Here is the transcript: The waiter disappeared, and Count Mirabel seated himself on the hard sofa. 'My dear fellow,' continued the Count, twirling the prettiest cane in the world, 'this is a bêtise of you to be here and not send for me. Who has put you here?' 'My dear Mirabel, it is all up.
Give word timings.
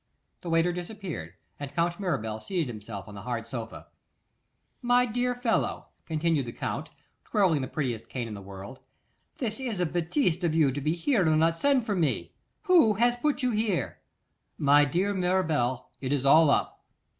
The 0.41 0.49
waiter 0.49 0.73
disappeared, 0.73 1.35
and 1.59 1.71
Count 1.75 1.99
Mirabel 1.99 2.39
seated 2.39 2.67
himself 2.67 3.07
on 3.07 3.13
the 3.13 3.21
hard 3.21 3.45
sofa. 3.45 3.85
'My 4.81 5.05
dear 5.05 5.35
fellow,' 5.35 5.89
continued 6.07 6.47
the 6.47 6.51
Count, 6.51 6.89
twirling 7.23 7.61
the 7.61 7.67
prettiest 7.67 8.09
cane 8.09 8.27
in 8.27 8.33
the 8.33 8.41
world, 8.41 8.79
'this 9.37 9.59
is 9.59 9.79
a 9.79 9.85
bêtise 9.85 10.43
of 10.43 10.55
you 10.55 10.71
to 10.71 10.81
be 10.81 10.93
here 10.93 11.21
and 11.29 11.39
not 11.39 11.59
send 11.59 11.85
for 11.85 11.93
me. 11.95 12.33
Who 12.63 12.95
has 12.95 13.15
put 13.15 13.43
you 13.43 13.51
here?' 13.51 13.99
'My 14.57 14.85
dear 14.85 15.13
Mirabel, 15.13 15.91
it 16.01 16.11
is 16.11 16.25
all 16.25 16.49
up. 16.49 16.83